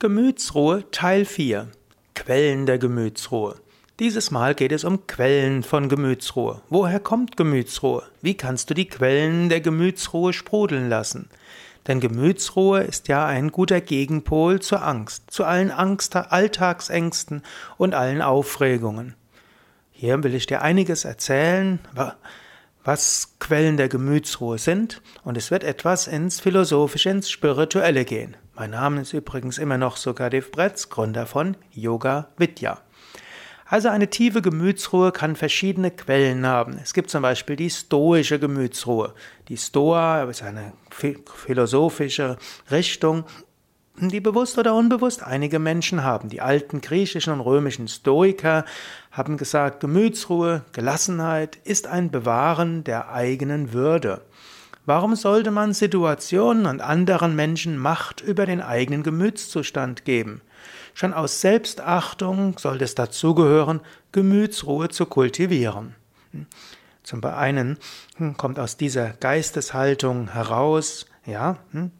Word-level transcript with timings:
Gemütsruhe 0.00 0.90
Teil 0.90 1.24
4 1.24 1.68
Quellen 2.16 2.66
der 2.66 2.78
Gemütsruhe 2.78 3.54
Dieses 4.00 4.32
Mal 4.32 4.56
geht 4.56 4.72
es 4.72 4.82
um 4.82 5.06
Quellen 5.06 5.62
von 5.62 5.88
Gemütsruhe. 5.88 6.60
Woher 6.68 6.98
kommt 6.98 7.36
Gemütsruhe? 7.36 8.02
Wie 8.20 8.36
kannst 8.36 8.68
du 8.68 8.74
die 8.74 8.88
Quellen 8.88 9.48
der 9.48 9.60
Gemütsruhe 9.60 10.32
sprudeln 10.32 10.88
lassen? 10.88 11.30
Denn 11.86 12.00
Gemütsruhe 12.00 12.82
ist 12.82 13.06
ja 13.06 13.24
ein 13.24 13.52
guter 13.52 13.80
Gegenpol 13.80 14.60
zur 14.60 14.84
Angst, 14.84 15.30
zu 15.30 15.44
allen 15.44 15.70
Angst, 15.70 16.16
Alltagsängsten 16.16 17.42
und 17.78 17.94
allen 17.94 18.20
Aufregungen. 18.20 19.14
Hier 19.92 20.22
will 20.24 20.34
ich 20.34 20.46
dir 20.46 20.60
einiges 20.60 21.04
erzählen, 21.04 21.78
was 22.82 23.36
Quellen 23.38 23.76
der 23.76 23.88
Gemütsruhe 23.88 24.58
sind, 24.58 25.00
und 25.22 25.36
es 25.38 25.52
wird 25.52 25.62
etwas 25.62 26.08
ins 26.08 26.40
Philosophische, 26.40 27.10
ins 27.10 27.30
Spirituelle 27.30 28.04
gehen. 28.04 28.36
Mein 28.56 28.70
Name 28.70 29.00
ist 29.00 29.12
übrigens 29.12 29.58
immer 29.58 29.78
noch 29.78 29.96
Sukadev 29.96 30.52
Bretz, 30.52 30.88
Gründer 30.88 31.26
von 31.26 31.56
Yoga 31.72 32.28
Vidya. 32.36 32.80
Also 33.66 33.88
eine 33.88 34.10
tiefe 34.10 34.42
Gemütsruhe 34.42 35.10
kann 35.10 35.34
verschiedene 35.34 35.90
Quellen 35.90 36.46
haben. 36.46 36.78
Es 36.80 36.94
gibt 36.94 37.10
zum 37.10 37.22
Beispiel 37.22 37.56
die 37.56 37.68
stoische 37.70 38.38
Gemütsruhe. 38.38 39.12
Die 39.48 39.56
Stoa 39.56 40.22
ist 40.22 40.44
eine 40.44 40.72
philosophische 40.90 42.38
Richtung, 42.70 43.24
die 43.96 44.20
bewusst 44.20 44.56
oder 44.56 44.76
unbewusst 44.76 45.24
einige 45.24 45.58
Menschen 45.58 46.04
haben. 46.04 46.28
Die 46.28 46.40
alten 46.40 46.80
griechischen 46.80 47.32
und 47.32 47.40
römischen 47.40 47.88
Stoiker 47.88 48.64
haben 49.10 49.36
gesagt, 49.36 49.80
Gemütsruhe, 49.80 50.62
Gelassenheit 50.70 51.58
ist 51.64 51.88
ein 51.88 52.12
Bewahren 52.12 52.84
der 52.84 53.10
eigenen 53.10 53.72
Würde. 53.72 54.22
Warum 54.86 55.16
sollte 55.16 55.50
man 55.50 55.72
Situationen 55.72 56.66
und 56.66 56.82
anderen 56.82 57.34
Menschen 57.34 57.78
Macht 57.78 58.20
über 58.20 58.44
den 58.44 58.60
eigenen 58.60 59.02
Gemütszustand 59.02 60.04
geben? 60.04 60.42
Schon 60.92 61.14
aus 61.14 61.40
Selbstachtung 61.40 62.58
sollte 62.58 62.84
es 62.84 62.94
dazugehören, 62.94 63.80
Gemütsruhe 64.12 64.90
zu 64.90 65.06
kultivieren. 65.06 65.94
Zum 67.02 67.24
einen 67.24 67.78
kommt 68.36 68.58
aus 68.58 68.76
dieser 68.76 69.10
Geisteshaltung 69.10 70.32
heraus, 70.32 71.06
ja, 71.26 71.58
hm, 71.72 71.90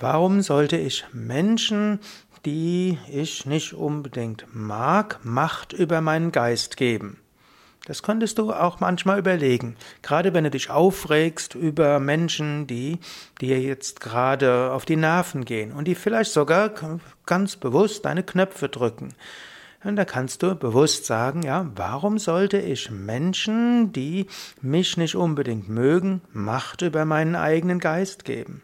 Warum 0.00 0.40
sollte 0.40 0.78
ich 0.78 1.04
Menschen, 1.12 2.00
die 2.46 2.98
ich 3.10 3.46
nicht 3.46 3.74
unbedingt 3.74 4.46
mag, 4.52 5.20
Macht 5.22 5.72
über 5.72 6.00
meinen 6.00 6.32
Geist 6.32 6.76
geben? 6.76 7.18
Das 7.86 8.04
könntest 8.04 8.38
du 8.38 8.52
auch 8.52 8.78
manchmal 8.78 9.18
überlegen. 9.18 9.76
Gerade 10.02 10.34
wenn 10.34 10.44
du 10.44 10.50
dich 10.50 10.70
aufregst 10.70 11.56
über 11.56 11.98
Menschen, 11.98 12.68
die 12.68 12.98
dir 13.40 13.60
jetzt 13.60 14.00
gerade 14.00 14.70
auf 14.72 14.84
die 14.84 14.96
Nerven 14.96 15.44
gehen 15.44 15.72
und 15.72 15.88
die 15.88 15.96
vielleicht 15.96 16.30
sogar 16.30 16.70
ganz 17.26 17.56
bewusst 17.56 18.04
deine 18.04 18.22
Knöpfe 18.22 18.68
drücken. 18.68 19.14
Und 19.84 19.96
da 19.96 20.04
kannst 20.04 20.44
du 20.44 20.54
bewusst 20.54 21.06
sagen, 21.06 21.42
ja, 21.42 21.68
warum 21.74 22.18
sollte 22.18 22.58
ich 22.58 22.92
Menschen, 22.92 23.92
die 23.92 24.26
mich 24.60 24.96
nicht 24.96 25.16
unbedingt 25.16 25.68
mögen, 25.68 26.22
Macht 26.32 26.82
über 26.82 27.04
meinen 27.04 27.34
eigenen 27.34 27.80
Geist 27.80 28.24
geben? 28.24 28.62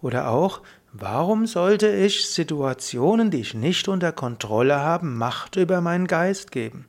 Oder 0.00 0.30
auch, 0.30 0.62
warum 0.92 1.46
sollte 1.46 1.88
ich 1.88 2.30
Situationen, 2.30 3.30
die 3.30 3.40
ich 3.40 3.52
nicht 3.52 3.88
unter 3.88 4.10
Kontrolle 4.12 4.80
habe, 4.80 5.04
Macht 5.04 5.56
über 5.56 5.82
meinen 5.82 6.06
Geist 6.06 6.50
geben? 6.50 6.86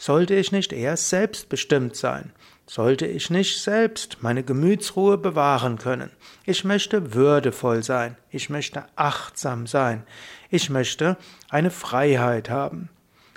Sollte 0.00 0.36
ich 0.36 0.52
nicht 0.52 0.72
eher 0.72 0.96
selbstbestimmt 0.96 1.96
sein? 1.96 2.32
Sollte 2.66 3.04
ich 3.06 3.30
nicht 3.30 3.60
selbst 3.60 4.18
meine 4.20 4.44
Gemütsruhe 4.44 5.18
bewahren 5.18 5.76
können? 5.76 6.10
Ich 6.44 6.64
möchte 6.64 7.14
würdevoll 7.14 7.82
sein. 7.82 8.16
Ich 8.30 8.48
möchte 8.48 8.84
achtsam 8.94 9.66
sein. 9.66 10.04
Ich 10.50 10.70
möchte 10.70 11.16
eine 11.50 11.70
Freiheit 11.70 12.48
haben. 12.48 12.90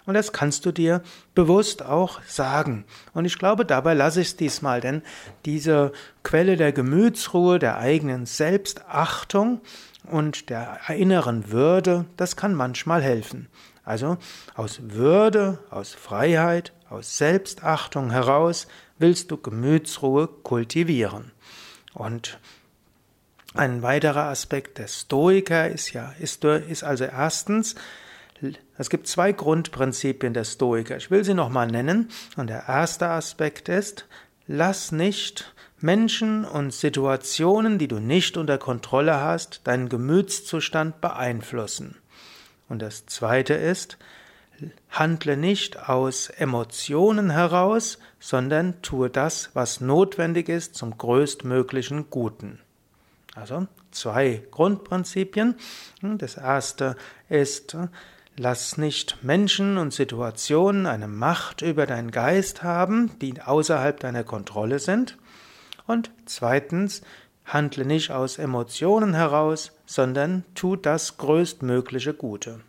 Und 0.05 0.13
das 0.13 0.33
kannst 0.33 0.65
du 0.65 0.71
dir 0.71 1.01
bewusst 1.33 1.83
auch 1.83 2.21
sagen. 2.23 2.85
Und 3.13 3.25
ich 3.25 3.39
glaube, 3.39 3.65
dabei 3.65 3.95
lasse 3.95 4.21
ich 4.21 4.27
es 4.27 4.35
diesmal, 4.35 4.81
denn 4.81 5.01
diese 5.45 5.91
Quelle 6.23 6.57
der 6.57 6.73
Gemütsruhe, 6.73 7.57
der 7.57 7.77
eigenen 7.77 8.25
Selbstachtung 8.27 9.61
und 10.03 10.49
der 10.49 10.79
inneren 10.89 11.51
Würde, 11.51 12.05
das 12.17 12.35
kann 12.35 12.53
manchmal 12.53 13.01
helfen. 13.01 13.47
Also 13.91 14.17
aus 14.55 14.79
Würde, 14.83 15.59
aus 15.69 15.91
Freiheit, 15.91 16.71
aus 16.89 17.17
Selbstachtung 17.17 18.09
heraus 18.09 18.67
willst 18.99 19.31
du 19.31 19.35
Gemütsruhe 19.35 20.29
kultivieren. 20.29 21.33
Und 21.93 22.39
ein 23.53 23.81
weiterer 23.81 24.29
Aspekt 24.29 24.77
der 24.77 24.87
Stoiker 24.87 25.67
ist 25.67 25.91
ja, 25.91 26.13
ist, 26.19 26.45
ist 26.45 26.85
also 26.85 27.03
erstens, 27.03 27.75
es 28.77 28.89
gibt 28.89 29.07
zwei 29.07 29.33
Grundprinzipien 29.33 30.33
der 30.33 30.45
Stoiker. 30.45 30.95
Ich 30.95 31.11
will 31.11 31.25
sie 31.25 31.33
nochmal 31.33 31.67
nennen. 31.67 32.07
Und 32.37 32.49
der 32.49 32.69
erste 32.69 33.09
Aspekt 33.09 33.67
ist, 33.67 34.05
lass 34.47 34.93
nicht 34.93 35.53
Menschen 35.81 36.45
und 36.45 36.71
Situationen, 36.73 37.77
die 37.77 37.89
du 37.89 37.99
nicht 37.99 38.37
unter 38.37 38.57
Kontrolle 38.57 39.19
hast, 39.19 39.67
deinen 39.67 39.89
Gemütszustand 39.89 41.01
beeinflussen. 41.01 42.00
Und 42.71 42.81
das 42.81 43.05
zweite 43.05 43.53
ist, 43.53 43.97
handle 44.89 45.35
nicht 45.35 45.89
aus 45.89 46.29
Emotionen 46.29 47.31
heraus, 47.31 47.99
sondern 48.21 48.81
tue 48.81 49.09
das, 49.09 49.49
was 49.53 49.81
notwendig 49.81 50.47
ist 50.47 50.75
zum 50.75 50.97
größtmöglichen 50.97 52.09
Guten. 52.09 52.59
Also 53.35 53.67
zwei 53.91 54.41
Grundprinzipien. 54.51 55.55
Das 56.01 56.37
erste 56.37 56.95
ist, 57.27 57.75
Lass 58.37 58.77
nicht 58.77 59.21
Menschen 59.23 59.77
und 59.77 59.93
Situationen 59.93 60.85
eine 60.85 61.09
Macht 61.09 61.61
über 61.61 61.85
deinen 61.85 62.11
Geist 62.11 62.63
haben, 62.63 63.11
die 63.19 63.41
außerhalb 63.41 63.99
deiner 63.99 64.23
Kontrolle 64.23 64.79
sind. 64.79 65.17
Und 65.85 66.11
zweitens, 66.25 67.01
handle 67.53 67.85
nicht 67.85 68.11
aus 68.11 68.37
Emotionen 68.37 69.13
heraus, 69.13 69.71
sondern 69.85 70.43
tu 70.55 70.75
das 70.75 71.17
größtmögliche 71.17 72.13
Gute. 72.13 72.61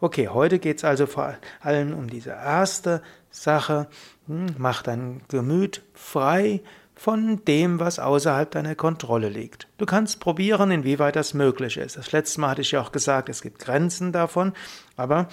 Okay, 0.00 0.28
heute 0.28 0.58
geht 0.58 0.78
es 0.78 0.84
also 0.84 1.06
vor 1.06 1.34
allem 1.60 1.92
um 1.92 2.08
diese 2.08 2.30
erste 2.30 3.02
Sache. 3.30 3.88
Hm, 4.26 4.46
mach 4.56 4.82
dein 4.82 5.20
Gemüt 5.28 5.82
frei 5.92 6.62
von 6.94 7.44
dem, 7.46 7.80
was 7.80 7.98
außerhalb 7.98 8.50
deiner 8.50 8.74
Kontrolle 8.74 9.28
liegt. 9.28 9.68
Du 9.78 9.86
kannst 9.86 10.20
probieren, 10.20 10.70
inwieweit 10.70 11.16
das 11.16 11.34
möglich 11.34 11.76
ist. 11.76 11.96
Das 11.96 12.12
letzte 12.12 12.40
Mal 12.40 12.50
hatte 12.50 12.60
ich 12.60 12.72
ja 12.72 12.80
auch 12.80 12.92
gesagt, 12.92 13.28
es 13.28 13.42
gibt 13.42 13.58
Grenzen 13.58 14.12
davon, 14.12 14.52
aber 14.96 15.28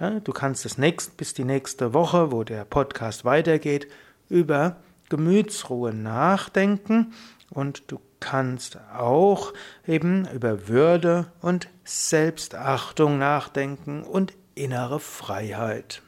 ja, 0.00 0.20
du 0.20 0.32
kannst 0.32 0.66
es 0.66 0.78
nächst, 0.78 1.16
bis 1.16 1.32
die 1.34 1.44
nächste 1.44 1.94
Woche, 1.94 2.32
wo 2.32 2.44
der 2.44 2.64
Podcast 2.64 3.24
weitergeht, 3.24 3.88
über 4.28 4.76
Gemütsruhe 5.08 5.92
nachdenken 5.92 7.12
und 7.52 7.90
du 7.90 8.00
kannst 8.20 8.78
auch 8.96 9.52
eben 9.86 10.28
über 10.32 10.68
Würde 10.68 11.26
und 11.40 11.68
Selbstachtung 11.84 13.18
nachdenken 13.18 14.02
und 14.02 14.32
innere 14.54 15.00
Freiheit. 15.00 16.02